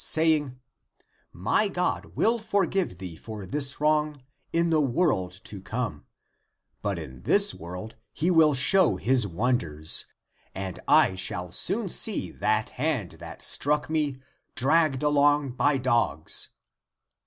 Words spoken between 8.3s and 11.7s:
will show his wonders, and I shall